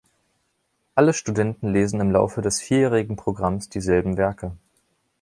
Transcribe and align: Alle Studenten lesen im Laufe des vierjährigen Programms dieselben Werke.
Alle 0.95 1.13
Studenten 1.13 1.71
lesen 1.71 1.99
im 2.01 2.09
Laufe 2.09 2.41
des 2.41 2.59
vierjährigen 2.59 3.17
Programms 3.17 3.69
dieselben 3.69 4.17
Werke. 4.17 4.57